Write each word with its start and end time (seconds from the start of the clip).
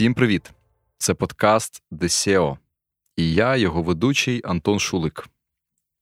Всім 0.00 0.14
привіт! 0.14 0.52
Це 0.98 1.14
подкаст 1.14 1.82
DSEO. 1.92 2.58
І 3.16 3.34
я, 3.34 3.56
його 3.56 3.82
ведучий 3.82 4.40
Антон 4.44 4.78
Шулик, 4.78 5.28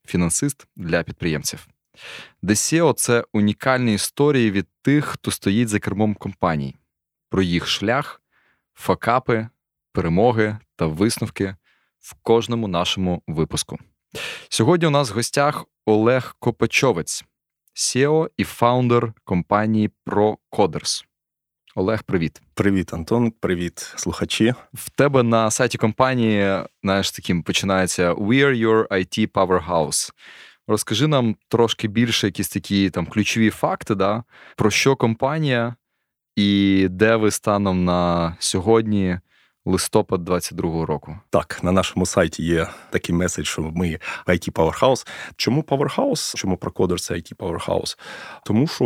фінансист 0.06 0.66
для 0.76 1.02
підприємців. 1.02 1.68
DSEO– 2.42 2.94
це 2.96 3.24
унікальні 3.32 3.94
історії 3.94 4.50
від 4.50 4.66
тих, 4.82 5.04
хто 5.04 5.30
стоїть 5.30 5.68
за 5.68 5.78
кермом 5.78 6.14
компаній, 6.14 6.76
про 7.30 7.42
їх 7.42 7.66
шлях, 7.66 8.22
факапи, 8.74 9.48
перемоги 9.92 10.58
та 10.76 10.86
висновки 10.86 11.56
в 11.98 12.14
кожному 12.22 12.68
нашому 12.68 13.22
випуску. 13.26 13.78
Сьогодні 14.48 14.86
у 14.86 14.90
нас 14.90 15.10
в 15.10 15.14
гостях 15.14 15.64
Олег 15.86 16.36
Копачовець, 16.38 17.24
SEO 17.74 18.30
і 18.36 18.44
фаундер 18.44 19.12
компанії 19.24 19.90
ProCoders. 20.06 21.04
Олег, 21.78 22.02
привіт. 22.02 22.42
Привіт, 22.54 22.94
Антон. 22.94 23.30
Привіт, 23.30 23.92
слухачі. 23.96 24.54
В 24.74 24.90
тебе 24.90 25.22
на 25.22 25.50
сайті 25.50 25.78
компанії, 25.78 26.58
знаєш, 26.82 27.10
таким 27.10 27.42
починається 27.42 28.12
We're 28.12 28.66
your 28.66 28.88
IT 28.88 29.28
powerhouse. 29.30 30.12
Розкажи 30.68 31.06
нам 31.06 31.36
трошки 31.48 31.88
більше 31.88 32.26
якісь 32.26 32.48
такі 32.48 32.90
там 32.90 33.06
ключові 33.06 33.50
факти, 33.50 33.94
да, 33.94 34.24
про 34.56 34.70
що 34.70 34.96
компанія 34.96 35.74
і 36.36 36.86
де 36.90 37.16
ви 37.16 37.30
станом 37.30 37.84
на 37.84 38.36
сьогодні, 38.38 39.18
листопад 39.64 40.28
22-го 40.28 40.86
року. 40.86 41.18
Так, 41.30 41.60
на 41.62 41.72
нашому 41.72 42.06
сайті 42.06 42.42
є 42.42 42.66
такий 42.90 43.14
меседж, 43.14 43.46
що 43.46 43.62
ми 43.62 43.98
IT 44.26 44.52
Powerhouse. 44.52 45.06
Чому 45.36 45.62
Powerhouse? 45.62 46.36
Чому 46.36 46.56
Procoder 46.56 46.98
це 46.98 47.14
IT 47.14 47.36
Powerhouse? 47.36 47.98
Тому 48.44 48.66
що 48.66 48.84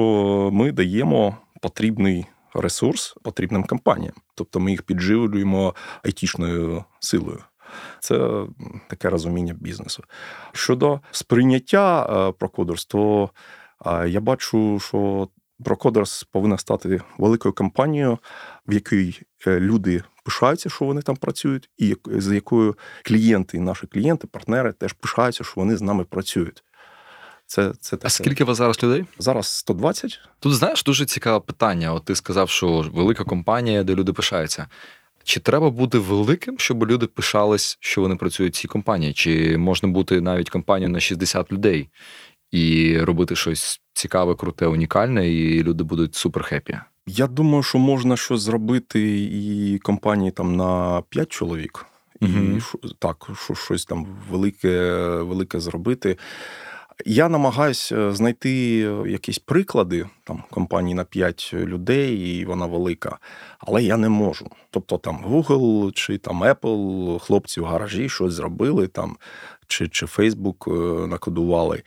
ми 0.52 0.72
даємо 0.72 1.36
потрібний 1.60 2.26
ресурс 2.54 3.14
потрібним 3.22 3.64
компаніям. 3.64 4.14
Тобто 4.34 4.60
ми 4.60 4.70
їх 4.70 4.82
підживлюємо 4.82 5.74
айтішною 6.02 6.84
силою. 7.00 7.42
Це 8.00 8.44
таке 8.88 9.10
розуміння 9.10 9.54
бізнесу. 9.60 10.04
Щодо 10.52 11.00
сприйняття 11.10 12.06
Procoders, 12.30 12.88
то 12.88 13.30
я 14.06 14.20
бачу, 14.20 14.78
що 14.80 15.28
Procoders 15.62 16.26
повинна 16.32 16.58
стати 16.58 17.00
великою 17.18 17.54
компанією, 17.54 18.18
в 18.66 18.72
якій 18.72 19.20
е, 19.46 19.60
люди 19.60 20.02
пишаються, 20.24 20.70
що 20.70 20.84
вони 20.84 21.02
там 21.02 21.16
працюють, 21.16 21.70
і 21.78 21.96
з 22.06 22.34
якою 22.34 22.76
клієнти, 23.04 23.60
наші 23.60 23.86
клієнти, 23.86 24.26
партнери 24.26 24.72
теж 24.72 24.92
пишаються, 24.92 25.44
що 25.44 25.52
вони 25.56 25.76
з 25.76 25.82
нами 25.82 26.04
працюють. 26.04 26.64
Це 27.52 27.72
це 27.80 27.96
таке. 27.96 28.06
А 28.06 28.10
скільки 28.10 28.44
у 28.44 28.46
вас 28.46 28.56
зараз 28.56 28.82
людей? 28.82 29.04
Зараз 29.18 29.46
120. 29.46 30.20
Тут 30.40 30.54
знаєш 30.54 30.82
дуже 30.82 31.06
цікаве 31.06 31.40
питання. 31.40 31.92
От 31.92 32.04
ти 32.04 32.14
сказав, 32.14 32.50
що 32.50 32.90
велика 32.94 33.24
компанія, 33.24 33.82
де 33.82 33.94
люди 33.94 34.12
пишаються. 34.12 34.66
Чи 35.24 35.40
треба 35.40 35.70
бути 35.70 35.98
великим, 35.98 36.58
щоб 36.58 36.86
люди 36.86 37.06
пишались, 37.06 37.76
що 37.80 38.00
вони 38.00 38.16
працюють 38.16 38.54
в 38.54 38.60
цій 38.60 38.68
компанії? 38.68 39.12
Чи 39.12 39.58
можна 39.58 39.88
бути 39.88 40.20
навіть 40.20 40.50
компанією 40.50 40.92
на 40.92 41.00
60 41.00 41.52
людей 41.52 41.88
і 42.50 42.98
робити 42.98 43.36
щось 43.36 43.80
цікаве, 43.92 44.34
круте, 44.34 44.66
унікальне, 44.66 45.28
і 45.28 45.62
люди 45.62 45.84
будуть 45.84 46.14
супер 46.14 46.42
хеппі? 46.42 46.78
Я 47.06 47.26
думаю, 47.26 47.62
що 47.62 47.78
можна 47.78 48.16
щось 48.16 48.40
зробити 48.40 49.20
і 49.32 49.78
компанії 49.78 50.30
там 50.30 50.56
на 50.56 51.02
5 51.08 51.28
чоловік, 51.28 51.86
і 52.20 52.26
mm 52.26 52.62
так, 52.98 53.30
щось 53.64 53.84
там 53.84 54.06
велике, 54.30 54.96
велике 55.06 55.60
зробити. 55.60 56.16
Я 57.06 57.28
намагаюся 57.28 57.96
е, 57.96 58.12
знайти 58.12 58.84
е, 58.84 59.10
якісь 59.10 59.38
приклади 59.38 60.06
там 60.24 60.42
компанії 60.50 60.94
на 60.94 61.04
5 61.04 61.50
людей, 61.54 62.16
і 62.16 62.44
вона 62.44 62.66
велика, 62.66 63.18
але 63.58 63.82
я 63.82 63.96
не 63.96 64.08
можу. 64.08 64.50
Тобто 64.70 64.98
там 64.98 65.24
Google 65.28 65.92
чи 65.92 66.18
там 66.18 66.44
Apple, 66.44 67.18
хлопці 67.18 67.60
в 67.60 67.64
гаражі 67.64 68.08
щось 68.08 68.32
зробили 68.32 68.86
там, 68.86 69.16
чи 69.66 69.88
чи 69.88 70.06
Facebook 70.06 70.72
е, 70.72 71.06
накодували. 71.06 71.82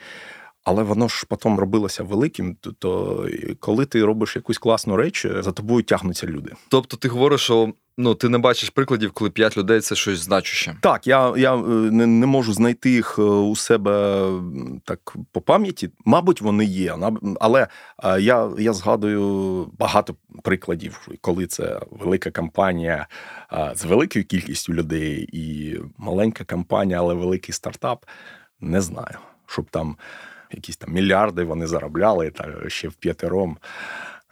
Але 0.63 0.83
воно 0.83 1.07
ж 1.07 1.25
потім 1.29 1.59
робилося 1.59 2.03
великим. 2.03 2.55
То 2.79 3.25
коли 3.59 3.85
ти 3.85 4.05
робиш 4.05 4.35
якусь 4.35 4.57
класну 4.57 4.95
реч, 4.95 5.27
за 5.39 5.51
тобою 5.51 5.83
тягнуться 5.83 6.27
люди. 6.27 6.51
Тобто, 6.69 6.97
ти 6.97 7.07
говориш, 7.07 7.41
що 7.41 7.73
ну 7.97 8.15
ти 8.15 8.29
не 8.29 8.37
бачиш 8.37 8.69
прикладів, 8.69 9.11
коли 9.11 9.29
п'ять 9.29 9.57
людей 9.57 9.81
це 9.81 9.95
щось 9.95 10.19
значуще. 10.19 10.75
Так, 10.81 11.07
я 11.07 11.33
я 11.37 11.55
е, 11.55 11.59
не, 11.67 12.05
не 12.05 12.25
можу 12.25 12.53
знайти 12.53 12.89
їх 12.89 13.15
е, 13.19 13.21
у 13.21 13.55
себе 13.55 14.25
так 14.85 15.15
по 15.31 15.41
пам'яті. 15.41 15.89
Мабуть, 16.05 16.41
вони 16.41 16.65
є. 16.65 16.97
Але 17.39 17.67
е, 18.03 18.21
я 18.21 18.49
я 18.57 18.73
згадую 18.73 19.65
багато 19.79 20.15
прикладів, 20.43 21.07
коли 21.21 21.47
це 21.47 21.79
велика 21.91 22.31
компанія 22.31 23.07
з 23.75 23.85
великою 23.85 24.25
кількістю 24.25 24.73
людей 24.73 25.29
і 25.33 25.77
маленька 25.97 26.43
компанія, 26.43 26.99
але 26.99 27.13
великий 27.13 27.53
стартап. 27.53 28.05
Не 28.61 28.81
знаю, 28.81 29.17
щоб 29.47 29.65
там 29.69 29.97
якісь 30.51 30.77
там 30.77 30.93
мільярди 30.93 31.43
вони 31.43 31.67
заробляли 31.67 32.29
та 32.29 32.69
ще 32.69 32.87
в 32.87 32.93
п'ятером. 32.93 33.57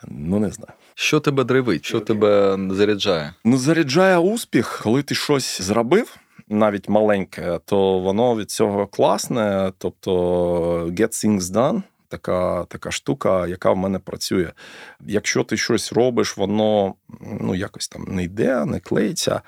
Ну, 0.08 0.40
не 0.40 0.52
знаю. 0.52 0.74
Що 0.96 1.20
тебе 1.20 1.44
драйвить? 1.44 1.86
Що 1.86 2.00
тебе 2.00 2.58
заряджає? 2.72 3.34
Ну, 3.46 3.58
заряджає 3.58 4.18
успіх, 4.18 4.82
коли 4.84 5.04
ти 5.04 5.16
щось 5.16 5.62
зробив. 5.62 6.18
Навіть 6.50 6.90
маленьке, 6.90 7.60
то 7.66 8.00
воно 8.00 8.36
від 8.36 8.52
цього 8.52 8.88
класне. 8.88 9.72
Тобто 9.78 10.12
get 10.86 11.26
things 11.26 11.42
done, 11.42 11.82
така 12.08 12.66
така 12.66 12.92
штука, 12.92 13.48
яка 13.48 13.72
в 13.72 13.78
мене 13.78 14.00
працює. 14.00 14.52
Якщо 15.06 15.44
ти 15.44 15.58
щось 15.58 15.94
робиш, 15.94 16.38
воно 16.38 16.96
ну 17.42 17.56
якось 17.56 17.88
там 17.88 18.04
не 18.08 18.24
йде, 18.24 18.66
не 18.66 18.80
клеїться 18.80 19.42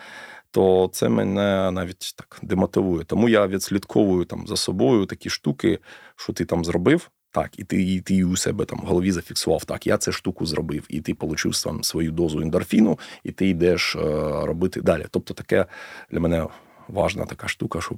то 0.56 0.90
це 0.92 1.10
мене 1.10 1.72
навіть 1.72 2.14
так 2.16 2.40
демотивує. 2.42 3.04
Тому 3.04 3.30
я 3.30 3.48
відслідковую 3.48 4.26
там 4.26 4.48
за 4.48 4.56
собою 4.56 5.06
такі 5.06 5.30
штуки, 5.30 5.80
що 6.16 6.34
ти 6.34 6.46
там 6.46 6.66
зробив. 6.66 7.10
Так, 7.35 7.59
і 7.59 7.63
ти 7.63 7.84
і 7.84 8.01
ти 8.01 8.23
у 8.23 8.38
себе 8.38 8.66
там 8.66 8.79
в 8.79 8.85
голові 8.85 9.12
зафіксував. 9.12 9.66
Так, 9.66 9.88
я 9.88 9.97
цю 9.97 10.12
штуку 10.12 10.46
зробив, 10.46 10.85
і 10.90 11.01
ти 11.01 11.16
отримав 11.19 11.63
там 11.63 11.84
свою 11.84 12.12
дозу 12.12 12.41
ендорфіну, 12.41 13.00
і 13.23 13.31
ти 13.31 13.47
йдеш 13.47 13.96
е, 13.96 14.00
робити 14.46 14.81
далі. 14.81 15.06
Тобто, 15.12 15.34
таке 15.34 15.66
для 16.12 16.19
мене 16.19 16.47
важна 16.88 17.25
така 17.25 17.47
штука, 17.47 17.81
щоб 17.81 17.97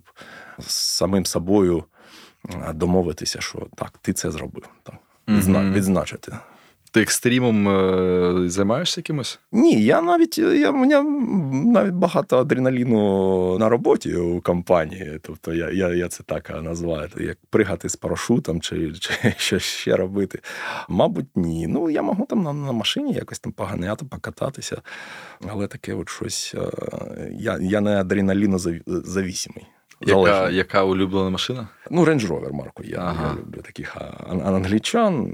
з 0.60 0.74
самим 0.74 1.26
собою 1.26 1.84
е, 2.50 2.74
домовитися, 2.74 3.42
що 3.42 3.68
так, 3.76 3.98
ти 4.02 4.14
це 4.14 4.32
зробив. 4.32 4.70
Так, 4.84 4.96
mm-hmm. 5.28 5.74
відзначити. 5.74 6.38
Ти 6.98 7.04
екстрімом 7.04 7.70
е, 7.70 8.50
займаєшся 8.50 9.00
якимось? 9.00 9.40
Ні, 9.52 9.84
я 9.84 10.02
навіть 10.02 10.38
я, 10.38 10.70
у 10.70 10.74
мене 10.74 11.04
навіть 11.66 11.94
багато 11.94 12.38
адреналіну 12.38 13.58
на 13.60 13.70
роботі 13.70 14.16
у 14.16 14.42
компанії. 14.42 15.20
Тобто 15.22 15.54
я 15.54 15.70
я, 15.70 15.90
я 15.90 16.08
це 16.08 16.24
так 16.24 16.64
називаю, 16.64 17.10
як 17.18 17.38
пригати 17.50 17.90
з 17.90 17.96
парашутом 17.96 18.62
чи 18.62 18.94
чи 18.94 19.14
щось 19.38 19.64
ще 19.64 19.96
робити. 19.96 20.40
Мабуть, 20.90 21.26
ні. 21.36 21.68
Ну, 21.68 21.90
я 21.90 22.02
можу 22.02 22.26
там 22.26 22.44
на, 22.44 22.54
на 22.54 22.72
машині 22.72 23.14
якось 23.14 23.40
там 23.40 23.52
поганяти, 23.52 24.06
покататися. 24.06 24.82
Але 25.48 25.68
таке 25.68 25.94
от 25.94 26.10
щось. 26.10 26.56
Е, 26.58 27.32
я 27.40 27.58
я 27.62 27.82
не 27.82 28.00
адреналінозавісімий. 28.00 29.66
Яка 30.02 30.50
яка 30.50 30.84
улюблена 30.84 31.30
машина? 31.30 31.68
Ну, 31.92 32.06
Range 32.06 32.28
Rover, 32.28 32.54
Марко. 32.54 32.84
Я 32.84 32.98
ага. 33.00 33.36
я 33.36 33.42
люблю 33.42 33.62
таких 33.62 33.98
англічан. 34.30 35.32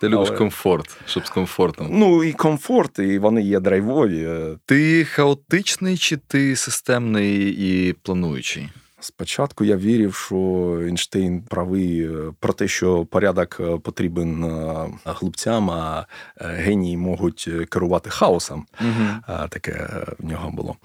Ти 0.00 0.08
любиш 0.08 0.28
але... 0.28 0.38
комфорт, 0.38 0.96
щоб 1.06 1.26
з 1.26 1.30
комфортом. 1.30 1.88
Ну, 1.90 2.24
і 2.24 2.32
комфорт, 2.32 2.98
і 2.98 3.18
вони 3.18 3.42
є 3.42 3.60
драйвові. 3.60 4.28
Ти 4.66 5.04
хаотичний 5.04 5.96
чи 5.96 6.16
ти 6.16 6.56
системний 6.56 7.56
і 7.58 7.92
плануючий? 7.92 8.68
Спочатку 9.02 9.64
я 9.64 9.76
вірив, 9.76 10.14
що 10.14 10.36
Ейнштейн 10.82 11.42
правий 11.42 12.04
е, 12.04 12.32
про 12.40 12.52
те, 12.52 12.68
що 12.68 13.04
порядок 13.04 13.56
е, 13.60 13.78
потрібен 13.78 14.44
е, 14.44 14.86
хлопцям, 15.04 15.70
а 15.70 16.06
генії 16.36 16.96
можуть 16.96 17.50
керувати 17.70 18.10
хаосом. 18.10 18.66
Угу. 18.80 19.36
Таке 19.48 19.88
в 20.18 20.24
нього 20.24 20.50
було. 20.50 20.76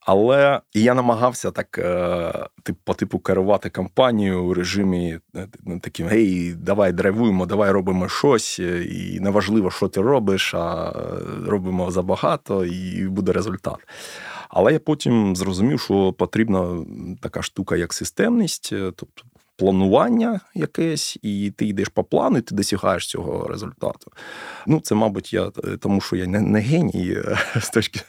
Але 0.00 0.60
я 0.74 0.94
намагався 0.94 1.50
так 1.50 1.80
по 2.84 2.94
типу 2.94 3.18
керувати 3.18 3.70
кампанію 3.70 4.44
у 4.44 4.54
режимі 4.54 5.18
таким: 5.80 6.06
гей, 6.06 6.54
давай 6.54 6.92
драйвуємо, 6.92 7.46
давай 7.46 7.70
робимо 7.70 8.08
щось, 8.08 8.58
і 8.58 9.18
неважливо, 9.20 9.70
що 9.70 9.88
ти 9.88 10.00
робиш, 10.00 10.54
а 10.54 10.92
робимо 11.46 11.90
забагато, 11.90 12.64
і 12.64 13.08
буде 13.08 13.32
результат. 13.32 13.78
Але 14.50 14.72
я 14.72 14.78
потім 14.78 15.36
зрозумів, 15.36 15.80
що 15.80 16.12
потрібна 16.12 16.84
така 17.20 17.42
штука, 17.42 17.76
як 17.76 17.92
системність, 17.92 18.70
е, 18.72 18.92
тобто 18.96 19.22
планування 19.60 20.40
якесь, 20.54 21.18
і 21.22 21.52
ти 21.56 21.66
йдеш 21.66 21.88
по 21.88 22.04
плану, 22.04 22.38
і 22.38 22.40
ти 22.40 22.54
досягаєш 22.54 23.06
цього 23.06 23.48
результату. 23.48 24.12
Ну, 24.66 24.80
це, 24.80 24.94
мабуть, 24.94 25.32
я 25.32 25.50
тому, 25.80 26.00
що 26.00 26.16
я 26.16 26.26
не, 26.26 26.40
не 26.40 26.60
геній 26.60 27.16
з 27.60 27.70
точки 27.70 28.00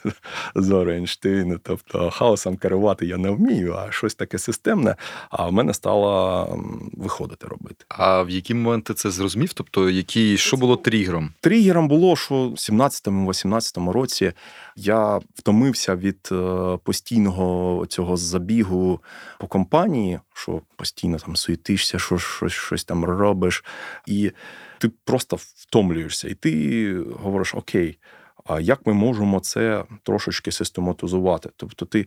зору 0.54 0.92
Ейнштейна, 0.92 1.58
тобто 1.62 2.10
хаосом 2.10 2.56
керувати 2.56 3.06
я 3.06 3.16
не 3.16 3.30
вмію, 3.30 3.74
а 3.74 3.92
щось 3.92 4.14
таке 4.14 4.38
системне. 4.38 4.96
А 5.30 5.46
в 5.46 5.52
мене 5.52 5.74
стало 5.74 6.46
виходити 6.92 7.46
робити. 7.46 7.84
А 7.88 8.22
в 8.22 8.30
які 8.30 8.54
моменти 8.54 8.94
це 8.94 9.10
зрозумів? 9.10 9.52
Тобто, 9.52 9.90
які 9.90 10.36
що 10.36 10.56
було 10.56 10.76
тригером? 10.76 11.30
Тригером 11.40 11.88
було, 11.88 12.16
що 12.16 12.34
в 12.34 12.54
17-18 12.54 13.90
році 13.90 14.32
я 14.76 15.20
втомився 15.34 15.96
від 15.96 16.28
е, 16.32 16.78
постійного 16.84 17.86
цього 17.86 18.16
забігу 18.16 19.00
по 19.38 19.46
компанії, 19.46 20.20
що 20.34 20.60
постійно 20.76 21.18
там 21.18 21.36
суетишся, 21.42 21.98
що 21.98 22.18
щось, 22.18 22.52
щось 22.52 22.84
там 22.84 23.04
робиш, 23.04 23.64
і 24.06 24.32
ти 24.78 24.90
просто 25.04 25.36
втомлюєшся, 25.40 26.28
і 26.28 26.34
ти 26.34 26.96
говориш: 27.22 27.54
Окей. 27.54 27.98
А 28.44 28.60
як 28.60 28.86
ми 28.86 28.92
можемо 28.92 29.40
це 29.40 29.84
трошечки 30.02 30.52
систематизувати? 30.52 31.50
Тобто 31.56 31.86
ти 31.86 32.06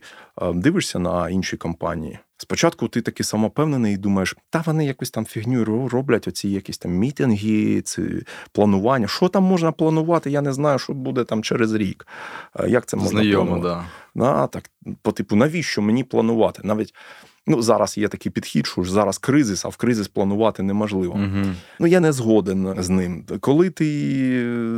дивишся 0.54 0.98
на 0.98 1.30
інші 1.30 1.56
компанії. 1.56 2.18
Спочатку 2.38 2.88
ти 2.88 3.02
такий 3.02 3.24
самопевнений 3.24 3.94
і 3.94 3.96
думаєш, 3.96 4.36
та 4.50 4.62
вони 4.66 4.86
якусь 4.86 5.10
там 5.10 5.26
фігню 5.26 5.88
роблять, 5.88 6.28
оці 6.28 6.48
якісь 6.48 6.78
там 6.78 6.92
мітинги, 6.92 7.80
ці 7.80 8.02
планування. 8.52 9.08
Що 9.08 9.28
там 9.28 9.42
можна 9.42 9.72
планувати? 9.72 10.30
Я 10.30 10.40
не 10.40 10.52
знаю, 10.52 10.78
що 10.78 10.92
буде 10.92 11.24
там 11.24 11.42
через 11.42 11.74
рік. 11.74 12.06
Як 12.68 12.86
це 12.86 12.96
можна 12.96 13.10
Знайомо, 13.10 13.46
планувати? 13.46 13.84
Да. 14.14 14.24
А, 14.24 14.46
так, 14.46 14.70
По 15.02 15.12
типу, 15.12 15.36
навіщо 15.36 15.82
мені 15.82 16.04
планувати? 16.04 16.60
Навіть 16.64 16.94
Ну, 17.46 17.62
зараз 17.62 17.98
є 17.98 18.08
такий 18.08 18.32
підхід, 18.32 18.66
що 18.66 18.82
ж 18.82 18.92
зараз 18.92 19.18
кризис, 19.18 19.64
а 19.64 19.68
в 19.68 19.76
кризис 19.76 20.08
планувати 20.08 20.62
неможливо. 20.62 21.14
Угу. 21.14 21.54
Ну 21.80 21.86
я 21.86 22.00
не 22.00 22.12
згоден 22.12 22.74
з 22.78 22.88
ним. 22.88 23.24
Коли 23.40 23.70
ти 23.70 23.84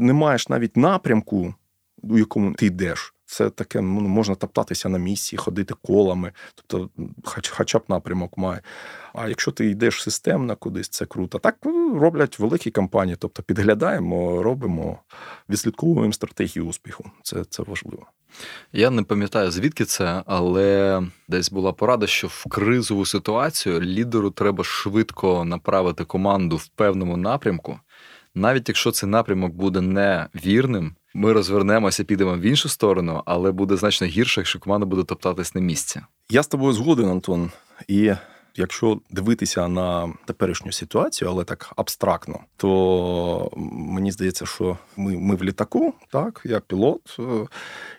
не 0.01 0.13
маєш 0.13 0.49
навіть 0.49 0.77
напрямку, 0.77 1.55
у 2.03 2.19
якому 2.19 2.53
ти 2.53 2.67
йдеш. 2.67 3.15
Це 3.31 3.51
таке 3.51 3.81
ну, 3.81 4.01
можна 4.01 4.35
топтатися 4.35 4.89
на 4.89 4.99
місці, 4.99 5.37
ходити 5.37 5.75
колами, 5.83 6.33
тобто, 6.55 6.91
хоч, 7.25 7.49
хоча 7.49 7.79
б 7.79 7.83
напрямок 7.89 8.39
має. 8.39 8.63
А 9.13 9.29
якщо 9.29 9.51
ти 9.51 9.67
йдеш 9.67 10.03
системно 10.03 10.57
кудись, 10.57 10.89
це 10.89 11.07
круто. 11.07 11.39
Так 11.39 11.57
ну, 11.65 11.99
роблять 11.99 12.39
великі 12.39 12.71
компанії. 12.71 13.17
Тобто 13.21 13.43
підглядаємо, 13.43 14.43
робимо, 14.43 14.99
відслідковуємо 15.49 16.13
стратегію 16.13 16.67
успіху. 16.67 17.11
Це, 17.23 17.45
Це 17.45 17.63
важливо. 17.63 18.07
Я 18.73 18.91
не 18.91 19.03
пам'ятаю 19.03 19.51
звідки 19.51 19.85
це, 19.85 20.23
але 20.27 21.03
десь 21.29 21.51
була 21.51 21.73
порада, 21.73 22.07
що 22.07 22.27
в 22.27 22.45
кризову 22.51 23.07
ситуацію 23.07 23.81
лідеру 23.81 24.31
треба 24.31 24.65
швидко 24.65 25.45
направити 25.45 26.05
команду 26.05 26.57
в 26.57 26.67
певному 26.67 27.17
напрямку, 27.17 27.81
навіть 28.35 28.69
якщо 28.69 28.91
цей 28.91 29.09
напрямок 29.09 29.53
буде 29.53 29.81
невірним. 29.81 30.95
Ми 31.15 31.33
розвернемося, 31.33 32.05
підемо 32.05 32.37
в 32.37 32.41
іншу 32.41 32.69
сторону, 32.69 33.23
але 33.27 33.53
буде 33.53 33.77
значно 33.77 34.07
гірше, 34.07 34.41
якщо 34.41 34.59
команда 34.59 34.87
буде 34.87 35.03
топтатись 35.03 35.55
на 35.55 35.61
місці. 35.61 36.01
Я 36.31 36.43
з 36.43 36.47
тобою 36.47 36.73
згоден, 36.73 37.09
Антон. 37.09 37.51
І 37.89 38.13
якщо 38.57 39.01
дивитися 39.11 39.69
на 39.69 40.13
теперішню 40.27 40.73
ситуацію, 40.73 41.31
але 41.31 41.45
так 41.45 41.73
абстрактно, 41.77 42.41
то 42.57 43.51
мені 43.57 44.13
здається, 44.13 44.47
що 44.47 44.79
ми 44.97 45.17
ми 45.17 45.35
в 45.35 45.45
літаку, 45.45 45.95
так, 46.13 46.43
я 46.45 46.61
пілот, 46.61 47.17
е, 47.19 47.23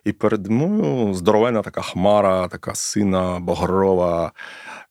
і 0.06 0.12
перед 0.12 0.48
мною 0.48 1.14
здоровенна 1.14 1.62
така 1.62 1.82
хмара, 1.82 2.48
така 2.48 2.76
сина 2.76 3.40
багрова, 3.40 4.32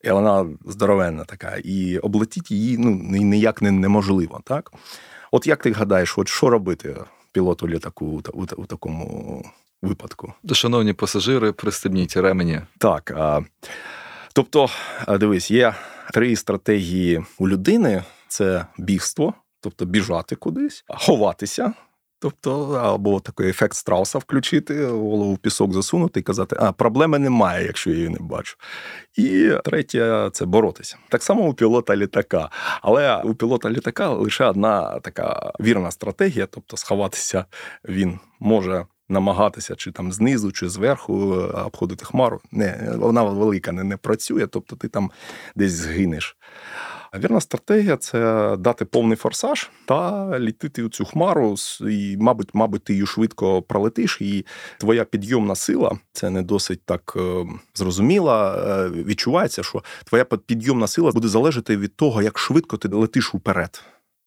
і 0.03 0.11
вона 0.11 0.45
здоровенна 0.65 1.23
така. 1.23 1.57
І 1.63 1.97
облетіти 1.97 2.55
її 2.55 2.77
ну, 2.77 2.89
ніяк 3.09 3.61
не, 3.61 3.71
неможливо. 3.71 4.41
так? 4.43 4.71
От 5.31 5.47
як 5.47 5.63
ти 5.63 5.71
гадаєш, 5.71 6.17
от 6.17 6.27
що 6.27 6.49
робити 6.49 6.95
пілоту 7.31 7.67
літаку 7.67 8.05
у, 8.05 8.41
у, 8.41 8.45
у 8.57 8.65
такому 8.65 9.45
випадку? 9.81 10.33
Шановні 10.51 10.93
пасажири, 10.93 11.51
пристебніть 11.51 12.17
ремені. 12.17 12.61
Так. 12.77 13.13
А, 13.17 13.41
Тобто, 14.33 14.69
дивись, 15.07 15.51
є 15.51 15.75
три 16.13 16.35
стратегії 16.35 17.23
у 17.37 17.49
людини: 17.49 18.03
це 18.27 18.65
бігство, 18.77 19.33
тобто 19.61 19.85
біжати 19.85 20.35
кудись, 20.35 20.83
ховатися. 20.87 21.73
Тобто, 22.21 22.71
або 22.73 23.19
такий 23.19 23.49
ефект 23.49 23.73
страуса 23.73 24.19
включити, 24.19 24.85
голову 24.85 25.33
в 25.33 25.37
пісок 25.37 25.73
засунути 25.73 26.19
і 26.19 26.23
казати, 26.23 26.55
а 26.59 26.71
проблеми 26.71 27.19
немає, 27.19 27.65
якщо 27.65 27.89
я 27.89 27.95
її 27.95 28.09
не 28.09 28.19
бачу. 28.19 28.55
І 29.17 29.51
третє 29.63 30.29
це 30.33 30.45
боротися. 30.45 30.97
Так 31.09 31.23
само 31.23 31.47
у 31.47 31.53
пілота 31.53 31.95
літака. 31.95 32.49
Але 32.81 33.21
у 33.21 33.33
пілота 33.33 33.69
літака 33.69 34.09
лише 34.09 34.45
одна 34.45 34.99
така 34.99 35.51
вірна 35.59 35.91
стратегія, 35.91 36.45
тобто 36.45 36.77
сховатися 36.77 37.45
він 37.85 38.19
може 38.39 38.85
намагатися 39.09 39.75
чи 39.75 39.91
там 39.91 40.11
знизу, 40.11 40.51
чи 40.51 40.69
зверху 40.69 41.35
е, 41.35 41.61
обходити 41.61 42.05
хмару. 42.05 42.41
Не, 42.51 42.93
Вона 42.97 43.23
велика 43.23 43.71
не, 43.71 43.83
не 43.83 43.97
працює, 43.97 44.47
тобто 44.47 44.75
ти 44.75 44.87
там 44.87 45.11
десь 45.55 45.71
згинеш. 45.71 46.37
А 47.11 47.19
вірна 47.19 47.41
стратегія 47.41 47.97
це 47.97 48.55
дати 48.59 48.85
повний 48.85 49.17
форсаж 49.17 49.69
та 49.85 50.29
літити 50.39 50.83
у 50.83 50.89
цю 50.89 51.05
хмару, 51.05 51.55
і, 51.89 52.17
мабуть, 52.19 52.49
мабуть, 52.53 52.83
ти 52.83 52.93
її 52.93 53.05
швидко 53.05 53.61
пролетиш, 53.61 54.17
і 54.21 54.45
твоя 54.77 55.05
підйомна 55.05 55.55
сила 55.55 55.99
це 56.11 56.29
не 56.29 56.41
досить 56.41 56.81
так 56.85 57.13
е, 57.15 57.45
зрозуміла. 57.75 58.55
Е, 58.57 58.89
відчувається, 58.89 59.63
що 59.63 59.83
твоя 60.05 60.25
підйомна 60.25 60.87
сила 60.87 61.11
буде 61.11 61.27
залежати 61.27 61.77
від 61.77 61.95
того, 61.95 62.21
як 62.21 62.39
швидко 62.39 62.77
ти 62.77 62.87
летиш 62.87 63.35
уперед. 63.35 63.83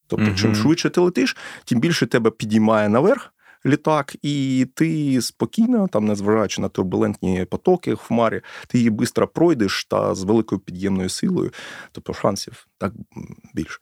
Тобто, 0.06 0.26
угу. 0.26 0.35
чим 0.37 0.55
швидше 0.55 0.90
ти 0.90 1.00
летиш, 1.00 1.37
тим 1.64 1.81
більше 1.81 2.06
тебе 2.06 2.31
підіймає 2.31 2.88
наверх 2.88 3.32
літак, 3.67 4.17
і 4.23 4.67
ти 4.75 5.23
спокійно, 5.23 5.88
там, 5.88 6.05
незважаючи 6.05 6.61
на 6.61 6.69
турбулентні 6.69 7.44
потоки 7.44 7.94
в 7.94 7.99
хмарі, 7.99 8.41
ти 8.67 8.79
її 8.79 8.91
швидко 8.91 9.26
пройдеш 9.26 9.85
та 9.85 10.14
з 10.14 10.23
великою 10.23 10.61
під'ємною 10.61 11.09
силою, 11.09 11.53
тобто 11.93 12.14
шансів 12.14 12.67
так 12.79 12.93
більше. 13.55 13.79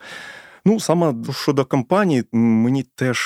Ну, 0.65 0.81
саме 0.81 1.15
щодо 1.33 1.65
компанії, 1.65 2.25
мені 2.33 2.83
теж 2.83 3.21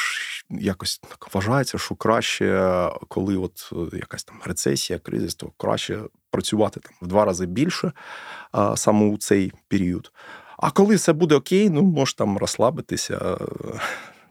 якось 0.50 0.98
так 0.98 1.34
вважається, 1.34 1.78
що 1.78 1.94
краще, 1.94 2.88
коли 3.08 3.36
от 3.36 3.72
е, 3.72 3.96
якась 3.96 4.24
там 4.24 4.36
рецесія, 4.44 4.98
кризис, 4.98 5.34
то 5.34 5.50
краще 5.56 6.00
працювати 6.30 6.80
там 6.80 6.92
в 7.02 7.06
два 7.06 7.24
рази 7.24 7.46
більше 7.46 7.92
а, 8.52 8.76
саме 8.76 9.06
у 9.06 9.16
цей 9.16 9.52
період. 9.68 10.12
А 10.58 10.70
коли 10.70 10.94
все 10.94 11.12
буде 11.12 11.34
окей, 11.34 11.70
ну 11.70 11.82
можеш 11.82 12.14
там 12.14 12.38
розслабитися, 12.38 13.38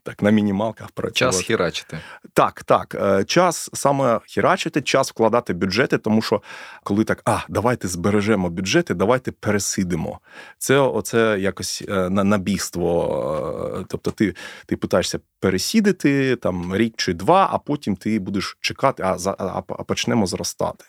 так 0.04 0.22
на 0.22 0.30
мінімалках 0.30 0.92
працювати. 0.92 1.38
Час 1.38 1.46
хірачити. 1.46 2.00
Так, 2.34 2.64
так. 2.64 2.96
Е, 2.96 3.24
час 3.24 3.70
саме 3.74 4.20
хірачити, 4.26 4.82
час 4.82 5.10
вкладати 5.10 5.54
бюджети, 5.54 5.98
тому 5.98 6.22
що 6.22 6.42
коли 6.84 7.04
так, 7.04 7.22
а 7.26 7.40
давайте 7.50 7.88
збережемо 7.88 8.50
бюджети, 8.50 8.94
давайте 8.94 9.32
пересидимо. 9.32 10.20
Це 10.58 10.78
оце 10.78 11.38
якось 11.40 11.84
е, 11.90 12.10
на 12.10 12.24
набігство. 12.24 13.80
Е, 13.82 13.86
тобто, 13.90 14.12
ти 14.12 14.36
ти 14.66 14.78
питаєшся 14.78 15.20
пересідати 15.40 16.36
там 16.36 16.76
рік 16.76 16.94
чи 16.98 17.14
два, 17.14 17.50
а 17.52 17.58
потім 17.58 17.96
ти 17.96 18.20
будеш 18.20 18.58
чекати, 18.62 19.04
а 19.04 19.18
а, 19.26 19.62
а 19.68 19.84
почнемо 19.84 20.28
зростати. 20.28 20.86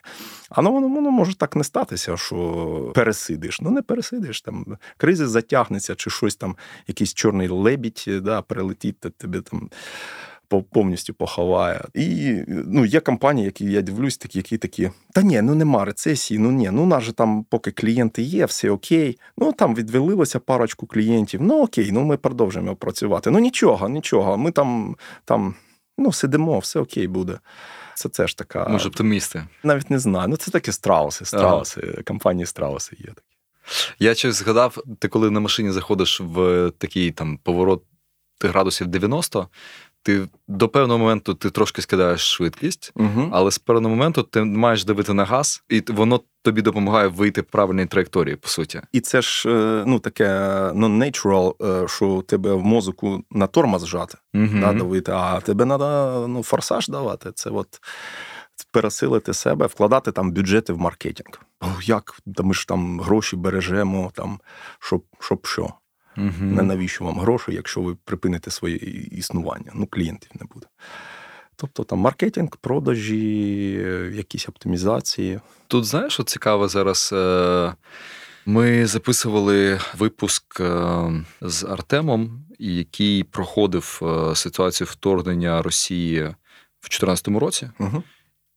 А 0.49 0.63
ну 0.63 0.73
воно, 0.73 0.89
воно 0.89 1.11
може 1.11 1.37
так 1.37 1.57
не 1.57 1.65
статися, 1.65 2.17
що 2.17 2.93
пересидиш. 2.95 3.61
Ну 3.61 3.71
не 3.71 3.83
пересидиш 3.83 4.41
там, 4.41 4.79
кризис 4.97 5.31
затягнеться, 5.31 5.95
чи 5.95 6.11
щось 6.11 6.37
там, 6.37 6.57
якийсь 6.87 7.15
чорний 7.15 7.49
лебідь 7.49 8.05
да, 8.07 8.43
прилетить, 8.43 9.04
тебе 9.11 9.41
там. 9.41 9.71
Повністю 10.73 11.15
поховає. 11.15 11.85
І 11.95 12.39
ну, 12.49 12.85
є 12.85 13.01
компанії, 13.01 13.45
які 13.45 13.65
я 13.65 13.83
дивлюсь, 13.83 14.17
такі, 14.19 14.39
які 14.39 14.59
такі. 14.59 14.91
Та 15.13 15.23
ні, 15.23 15.43
ну 15.43 15.55
нема 15.55 15.85
рецесії, 15.85 16.39
ну 16.39 16.53
ні, 16.53 16.71
ну 16.71 16.83
у 16.83 16.87
нас 16.87 17.05
же 17.05 17.13
там, 17.13 17.45
поки 17.45 17.71
клієнти 17.71 18.23
є, 18.23 18.45
все 18.45 18.71
окей. 18.71 19.19
Ну 19.39 19.53
там 19.53 19.75
відвелилося 19.75 20.39
парочку 20.41 20.87
клієнтів. 20.87 21.43
Ну 21.43 21.63
окей, 21.63 21.93
ну 21.93 22.05
ми 22.05 22.17
продовжуємо 22.17 22.77
працювати. 22.77 23.31
Ну 23.31 23.39
нічого, 23.39 23.89
нічого. 23.89 24.37
Ми 24.37 24.51
там 24.51 24.97
там 25.25 25.55
ну, 25.99 26.13
сидимо, 26.13 26.59
все 26.59 26.81
окей 26.81 27.07
буде. 27.07 27.39
Це 27.95 28.09
теж 28.09 28.35
така. 28.35 28.69
Може, 28.69 28.89
оптимісти. 28.89 29.47
Навіть 29.63 29.91
не 29.91 29.99
знаю. 29.99 30.29
Ну, 30.29 30.37
це 30.37 30.51
такі 30.51 30.73
страуси, 30.73 31.25
страуси, 31.25 31.81
ага. 31.85 32.03
компанії 32.03 32.47
страуси 32.47 32.97
є 32.99 33.07
такі. 33.07 33.35
Я 33.99 34.15
щось 34.15 34.35
згадав, 34.35 34.79
ти 34.99 35.09
коли 35.09 35.31
на 35.31 35.41
машині 35.41 35.71
заходиш 35.71 36.21
в 36.21 36.71
такий 36.79 37.11
там 37.11 37.39
поворот 37.43 37.83
градусів 38.43 38.87
90, 38.87 39.49
ти 40.05 40.29
до 40.49 40.69
певного 40.69 40.99
моменту 40.99 41.35
ти 41.35 41.51
трошки 41.51 41.83
скидаєш 41.83 42.21
швидкість, 42.21 42.93
угу. 42.95 43.31
але 43.33 43.51
з 43.51 43.59
певного 43.59 43.95
моменту 43.95 44.23
ти 44.23 44.45
маєш 44.45 44.85
дивити 44.85 45.13
на 45.13 45.25
газ, 45.25 45.63
і 45.69 45.83
воно 45.89 46.21
тобі 46.43 46.63
допомагає 46.63 47.09
вийти 47.09 47.41
в 47.41 47.45
правильній 47.45 47.87
траєкторії, 47.87 48.37
по 48.37 48.49
суті. 48.49 48.81
І 48.93 49.01
це 49.01 49.23
ж 49.23 49.49
е, 49.49 49.85
ну 49.87 49.99
таке 49.99 50.29
non-natural, 50.75 51.67
е, 51.85 51.89
що 51.89 52.25
тебе 52.29 52.53
в 52.53 52.65
мозку 52.65 53.25
на 53.31 53.47
тормоз 53.47 53.83
зжати, 53.83 54.19
угу. 54.35 54.61
да, 54.61 54.73
давити, 54.73 55.13
а 55.13 55.41
тебе 55.41 55.67
треба 55.67 56.27
ну, 56.29 56.43
форсаж 56.43 56.89
давати. 56.89 57.33
Це 57.35 57.51
от 57.51 57.81
пересилити 58.71 59.35
себе, 59.35 59.67
вкладати 59.67 60.13
там 60.13 60.33
бюджети 60.33 60.73
в 60.73 60.79
маркетинг. 60.79 61.41
О, 61.61 61.67
як 61.83 62.19
Та 62.37 62.43
ми 62.43 62.55
ж 62.55 62.69
там 62.69 63.01
гроші 63.01 63.37
бережемо, 63.37 64.13
там 64.15 64.41
щоб, 64.79 65.05
щоб 65.21 65.47
що. 65.47 65.73
Угу. 66.17 66.33
Не 66.41 66.63
навіщо 66.63 67.05
вам 67.05 67.19
гроші, 67.19 67.53
якщо 67.53 67.81
ви 67.81 67.97
припините 68.05 68.51
своє 68.51 68.77
існування. 69.11 69.73
Ну, 69.75 69.87
клієнтів 69.87 70.31
не 70.41 70.47
буде. 70.55 70.67
Тобто 71.57 71.85
там 71.85 71.99
маркетинг, 71.99 72.49
продажі, 72.61 73.71
якісь 74.15 74.49
оптимізації. 74.49 75.41
Тут 75.67 75.85
знаєш, 75.85 76.13
що 76.13 76.23
цікаво 76.23 76.69
зараз. 76.69 77.11
Е, 77.13 77.75
ми 78.47 78.87
записували 78.87 79.81
випуск 79.99 80.61
е, 80.61 81.25
з 81.41 81.65
Артемом, 81.65 82.45
який 82.59 83.25
проходив 83.25 84.01
е, 84.03 84.35
ситуацію 84.35 84.89
вторгнення 84.91 85.63
Росії 85.63 86.21
в 86.21 86.89
2014 86.89 87.29
році. 87.29 87.71
Угу. 87.79 88.03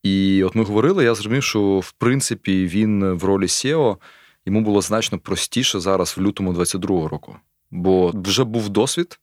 І 0.04 0.44
от 0.44 0.56
ми 0.56 0.64
говорили, 0.64 1.04
я 1.04 1.16
зрозумів, 1.16 1.44
що 1.44 1.80
в 1.80 1.92
принципі 1.92 2.68
він 2.68 3.14
в 3.14 3.24
ролі 3.24 3.46
SEO, 3.46 3.98
йому 4.46 4.62
було 4.62 4.82
значно 4.82 5.20
простіше 5.20 5.80
зараз 5.80 6.18
в 6.18 6.22
лютому 6.22 6.54
22-го 6.54 7.08
року, 7.08 7.36
бо 7.72 8.12
вже 8.16 8.44
був 8.44 8.70
досвід 8.70 9.20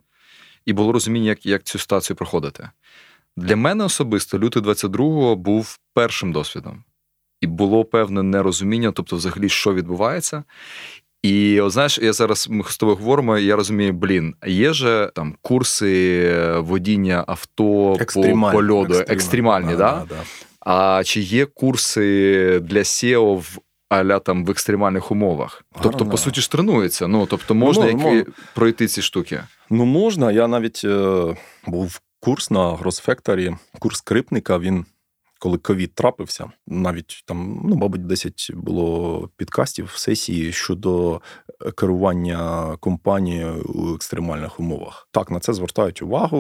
і 0.67 0.73
було 0.73 0.93
розуміння, 0.93 1.29
як, 1.29 1.47
як 1.47 1.63
цю 1.63 1.79
ситуацію 1.79 2.17
проходити. 2.17 2.69
Для 3.37 3.57
мене 3.57 3.85
особисто 3.85 4.39
лютий 4.39 4.63
22-го 4.63 5.37
був 5.37 5.79
першим 5.95 6.33
досвідом, 6.33 6.85
і 7.41 7.47
було 7.47 7.85
певне 7.85 8.23
нерозуміння, 8.23 8.93
тобто, 8.93 9.17
взагалі, 9.17 9.49
що 9.49 9.75
відбувається. 9.75 10.45
І 11.23 11.61
от, 11.61 11.73
знаєш, 11.73 11.99
я 11.99 12.13
зараз 12.13 12.49
ми 12.51 12.65
з 12.65 12.77
тобою 12.77 12.99
говоримо, 12.99 13.39
і 13.39 13.45
я 13.45 13.57
розумію, 13.57 13.93
блін, 13.93 14.35
є 14.47 14.73
же 14.73 15.11
там 15.15 15.37
курси 15.43 16.53
водіння 16.57 17.25
авто 17.27 17.97
по 18.15 18.51
польоду, 18.53 18.95
екстремальні, 19.09 19.77
да? 19.77 19.77
Да, 19.77 20.05
да? 20.09 20.17
А 20.61 21.05
чи 21.05 21.21
є 21.21 21.47
курси 21.47 22.61
для 22.63 22.79
SEO 22.79 23.37
в 23.37 23.59
аля 23.89 24.19
там 24.19 24.45
в 24.45 24.51
екстремальних 24.51 25.11
умовах? 25.11 25.65
Гарно. 25.73 25.91
Тобто, 25.91 26.11
по 26.11 26.17
суті, 26.17 26.41
ж 26.41 26.51
тренується. 26.51 27.07
Ну 27.07 27.27
тобто, 27.27 27.55
можна 27.55 27.93
ну, 27.93 28.15
які 28.15 28.31
пройти 28.55 28.87
ці 28.87 29.03
штуки? 29.03 29.43
Ну 29.71 29.85
можна. 29.85 30.33
Я 30.33 30.49
навіть 30.49 30.81
е, 30.85 31.37
був 31.67 32.01
курс 32.21 32.51
на 32.51 32.61
Gross 32.61 33.09
Factory, 33.09 33.57
курс 33.79 34.01
крипника. 34.01 34.59
Він 34.59 34.85
коли 35.45 35.59
ковід 35.59 35.95
трапився, 35.95 36.51
навіть 36.67 37.23
там, 37.27 37.61
ну, 37.65 37.77
мабуть, 37.77 38.07
10 38.07 38.51
було 38.55 39.29
підкастів 39.37 39.91
в 39.95 39.99
сесії 39.99 40.53
щодо 40.53 41.21
керування 41.77 42.77
компанією 42.81 43.65
у 43.65 43.95
екстремальних 43.95 44.61
умовах. 44.61 45.09
Так, 45.11 45.31
на 45.31 45.41
це 45.41 45.53
звертають 45.53 46.03
увагу. 46.03 46.39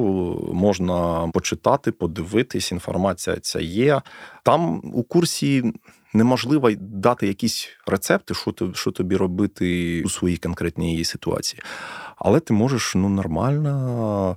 Можна 0.52 1.28
почитати, 1.34 1.92
подивитись, 1.92 2.72
інформація 2.72 3.36
ця 3.36 3.60
є. 3.60 4.02
Там 4.42 4.80
у 4.94 5.02
курсі. 5.02 5.72
Неможливо 6.14 6.70
дати 6.80 7.26
якісь 7.26 7.68
рецепти, 7.86 8.34
що 8.34 8.54
що 8.74 8.90
тобі 8.90 9.16
робити 9.16 10.02
у 10.04 10.08
своїй 10.08 10.36
конкретній 10.36 11.04
ситуації. 11.04 11.62
Але 12.16 12.40
ти 12.40 12.54
можеш 12.54 12.94
ну, 12.94 13.08
нормально 13.08 14.36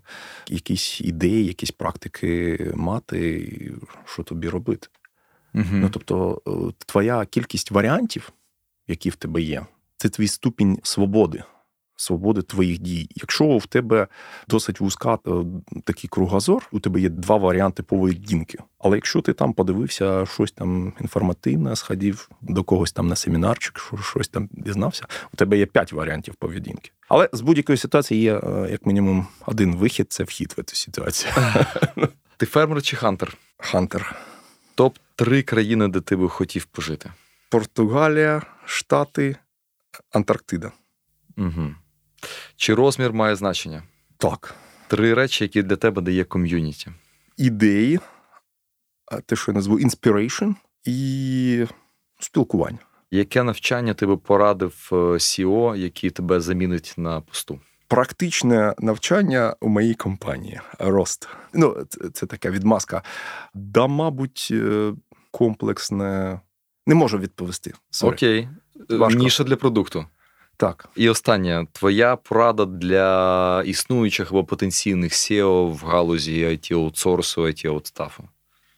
якісь 0.49 1.01
ідеї, 1.01 1.45
якісь 1.45 1.71
практики 1.71 2.71
мати, 2.75 3.73
що 4.05 4.23
тобі 4.23 4.49
робити. 4.49 4.87
Угу. 5.53 5.65
Ну, 5.71 5.89
Тобто, 5.89 6.41
е, 6.47 6.73
твоя 6.85 7.25
кількість 7.25 7.71
варіантів, 7.71 8.31
які 8.87 9.09
в 9.09 9.15
тебе 9.15 9.41
є, 9.41 9.65
це 9.97 10.09
твій 10.09 10.27
ступінь 10.27 10.79
свободи 10.83 11.43
свободи 11.97 12.41
твоїх 12.41 12.79
дій. 12.79 13.09
Якщо 13.15 13.57
в 13.57 13.65
тебе 13.65 14.07
досить 14.47 14.79
вузька 14.79 15.13
е, 15.27 15.31
такий 15.83 16.07
кругозор, 16.07 16.69
у 16.71 16.79
тебе 16.79 17.01
є 17.01 17.09
два 17.09 17.37
варіанти 17.37 17.83
поведінки. 17.83 18.57
Але 18.79 18.97
якщо 18.97 19.21
ти 19.21 19.33
там 19.33 19.53
подивився 19.53 20.25
щось 20.25 20.51
там 20.51 20.93
інформативне, 21.01 21.75
сходив 21.75 22.29
до 22.41 22.63
когось 22.63 22.91
там 22.91 23.07
на 23.07 23.15
семінарчик, 23.15 23.93
щось 24.01 24.27
там 24.27 24.49
дізнався, 24.51 25.05
у 25.33 25.37
тебе 25.37 25.57
є 25.57 25.65
п'ять 25.65 25.93
варіантів 25.93 26.35
поведінки. 26.35 26.91
Але 27.09 27.29
з 27.33 27.41
будь-якої 27.41 27.77
ситуації 27.77 28.21
є 28.21 28.33
е, 28.33 28.67
як 28.71 28.85
мінімум 28.85 29.27
один 29.45 29.75
вихід 29.75 30.13
це 30.13 30.23
вхід 30.23 30.55
в 30.57 30.63
цю 30.63 30.75
ситуацію. 30.75 31.33
Ти 32.37 32.45
фермер 32.45 32.81
чи 32.81 32.95
хантер? 32.95 33.37
Хантер. 33.57 34.15
Топ 34.75 34.97
три 35.15 35.41
країни, 35.41 35.87
де 35.87 36.01
ти 36.01 36.15
би 36.15 36.29
хотів 36.29 36.65
пожити: 36.65 37.11
Португалія, 37.49 38.41
Штати, 38.65 39.35
Антарктида. 40.11 40.71
Угу. 41.37 41.75
Чи 42.55 42.73
розмір 42.73 43.13
має 43.13 43.35
значення? 43.35 43.83
Так. 44.17 44.55
Три 44.87 45.13
речі, 45.13 45.43
які 45.43 45.63
для 45.63 45.75
тебе 45.75 46.01
дає 46.01 46.23
ком'юніті. 46.23 46.91
Ідеї, 47.37 47.99
те, 49.25 49.35
що 49.35 49.51
я 49.51 49.55
назву 49.55 49.79
inspiration 49.79 50.55
і 50.83 51.65
спілкування. 52.19 52.77
Яке 53.11 53.43
навчання 53.43 53.93
ти 53.93 54.05
би 54.05 54.17
порадив 54.17 54.87
CEO, 54.91 55.75
який 55.75 56.09
тебе 56.09 56.41
замінить 56.41 56.93
на 56.97 57.21
посту? 57.21 57.59
Практичне 57.87 58.75
навчання 58.79 59.55
у 59.61 59.69
моїй 59.69 59.93
компанії 59.93 60.59
Рост. 60.79 61.27
Ну, 61.53 61.77
це, 61.89 62.09
це 62.09 62.25
така 62.25 62.49
відмазка. 62.49 63.03
Да, 63.53 63.87
мабуть, 63.87 64.47
е, 64.51 64.93
комплексне. 65.31 66.39
Не 66.87 66.95
можу 66.95 67.17
відповісти. 67.17 67.73
Sorry. 67.91 68.07
Окей. 68.07 68.49
Важко. 68.89 69.19
Ніша 69.19 69.43
для 69.43 69.55
продукту. 69.55 70.05
Так. 70.57 70.89
І 70.95 71.09
останнє, 71.09 71.67
твоя 71.71 72.15
порада 72.15 72.65
для 72.65 73.63
існуючих 73.63 74.31
або 74.31 74.43
потенційних 74.43 75.13
SEO 75.13 75.71
в 75.73 75.85
галузі 75.85 76.45
it 76.45 76.73
аутсорсу 76.73 77.41
it 77.41 77.67
аутстафу 77.67 78.23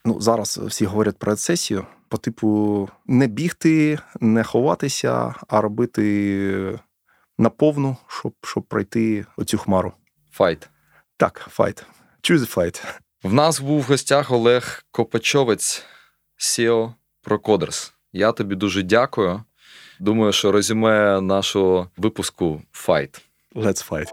Ну, 0.05 0.21
зараз 0.21 0.57
всі 0.57 0.86
говорять 0.86 1.17
про 1.17 1.36
сесію 1.36 1.86
по 2.09 2.17
типу 2.17 2.89
не 3.05 3.27
бігти, 3.27 4.00
не 4.19 4.43
ховатися, 4.43 5.36
а 5.48 5.62
робити 5.62 6.79
наповну, 7.38 7.98
щоб 8.07 8.33
щоб 8.43 8.63
пройти 8.63 9.25
оцю 9.38 9.57
хмару. 9.57 9.93
Fight. 10.31 10.69
Так, 11.17 11.48
fight. 11.51 11.86
Choose 12.21 12.55
fight. 12.55 12.83
В 13.24 13.33
нас 13.33 13.59
був 13.59 13.81
в 13.81 13.88
гостях 13.88 14.31
Олег 14.31 14.83
Копачовець, 14.91 15.83
CEO 16.39 16.93
ProCoders. 17.24 17.91
Я 18.13 18.31
тобі 18.31 18.55
дуже 18.55 18.83
дякую. 18.83 19.43
Думаю, 20.00 20.32
що 20.32 20.51
резюме 20.51 21.22
нашого 21.22 21.88
випуску 21.98 22.62
Fight. 22.88 23.22
Let's 23.56 23.89
fight. 23.89 24.08